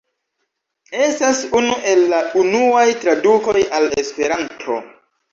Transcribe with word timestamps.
Estas 1.07 1.41
unu 1.59 1.75
el 1.91 2.01
la 2.13 2.21
unuaj 2.43 2.85
tradukoj 3.03 3.61
al 3.81 3.85
Esperanto. 4.05 4.79